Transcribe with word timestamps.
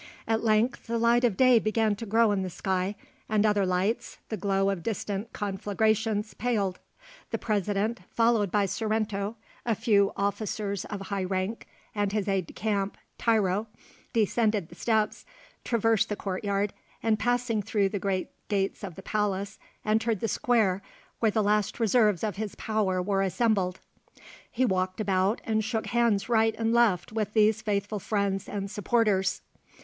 At 0.27 0.43
length 0.43 0.87
the 0.87 0.97
light 0.97 1.23
of 1.23 1.37
day 1.37 1.59
began 1.59 1.95
to 1.97 2.07
grow 2.07 2.31
in 2.31 2.41
the 2.41 2.49
sky, 2.49 2.95
and 3.29 3.45
other 3.45 3.67
lights, 3.67 4.17
the 4.29 4.35
glow 4.35 4.71
of 4.71 4.81
distant 4.81 5.31
conflagrations, 5.31 6.33
paled. 6.33 6.79
The 7.29 7.37
President, 7.37 7.99
followed 8.09 8.49
by 8.51 8.65
Sorrento, 8.65 9.35
a 9.63 9.75
few 9.75 10.11
officers 10.17 10.85
of 10.85 11.01
high 11.01 11.23
rank, 11.25 11.67
and 11.93 12.11
his 12.13 12.27
aide 12.27 12.47
de 12.47 12.53
camp 12.53 12.97
Tiro, 13.19 13.67
descended 14.11 14.69
the 14.69 14.73
steps, 14.73 15.23
traversed 15.63 16.09
the 16.09 16.15
courtyard 16.15 16.73
and 17.03 17.19
passing 17.19 17.61
through 17.61 17.89
the 17.89 17.99
great 17.99 18.31
gates 18.47 18.83
of 18.83 18.95
the 18.95 19.03
palace, 19.03 19.59
entered 19.85 20.19
the 20.19 20.27
square 20.27 20.81
where 21.19 21.29
the 21.29 21.43
last 21.43 21.79
reserves 21.79 22.23
of 22.23 22.37
his 22.37 22.55
power 22.55 23.03
were 23.03 23.21
assembled. 23.21 23.79
He 24.51 24.65
walked 24.65 24.99
about 24.99 25.41
and 25.43 25.63
shook 25.63 25.85
hands 25.85 26.27
right 26.27 26.55
and 26.57 26.73
left 26.73 27.11
with 27.11 27.33
these 27.33 27.61
faithful 27.61 27.99
friends 27.99 28.49
and 28.49 28.71
supporters. 28.71 29.43